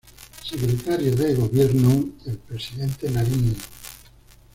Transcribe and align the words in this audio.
Secretario 0.43 1.15
de 1.15 1.35
Gobierno 1.35 2.03
del 2.25 2.39
presidente 2.39 3.11
Nariño. 3.11 3.53